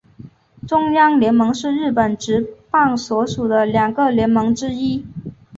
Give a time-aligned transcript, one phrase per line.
[0.67, 5.05] 中央联盟是日本职棒所属的两个联盟之一。